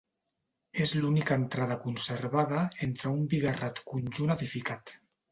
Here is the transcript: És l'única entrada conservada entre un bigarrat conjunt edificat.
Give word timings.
És 0.83 0.91
l'única 1.01 1.35
entrada 1.41 1.75
conservada 1.83 2.61
entre 2.87 3.11
un 3.17 3.27
bigarrat 3.33 3.83
conjunt 3.91 4.35
edificat. 4.37 4.95